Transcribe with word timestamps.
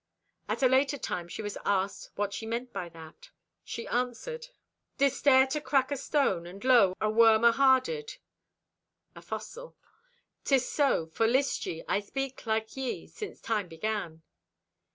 At 0.49 0.63
a 0.63 0.67
later 0.67 0.97
time 0.97 1.27
she 1.27 1.43
was 1.43 1.59
asked 1.63 2.09
what 2.15 2.33
she 2.33 2.47
meant 2.47 2.73
by 2.73 2.89
that. 2.89 3.29
She 3.63 3.87
answered: 3.87 4.47
"Didst 4.97 5.27
e'er 5.27 5.45
to 5.45 5.61
crack 5.61 5.91
a 5.91 5.95
stone, 5.95 6.47
and 6.47 6.63
lo, 6.63 6.95
a 6.99 7.07
worm 7.07 7.43
aharded? 7.43 8.17
(a 9.15 9.21
fossil). 9.21 9.77
'Tis 10.43 10.67
so, 10.67 11.05
for 11.05 11.27
list 11.27 11.67
ye, 11.67 11.83
I 11.87 11.99
speak 11.99 12.47
like 12.47 12.75
ye 12.75 13.05
since 13.05 13.39
time 13.41 13.67
began." 13.67 14.23